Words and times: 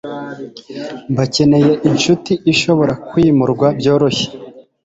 Bakeneye 1.17 1.73
inshuti 1.89 2.31
ishobora 2.53 2.93
kwimurwa 3.07 3.67
byoroshye 3.79 4.27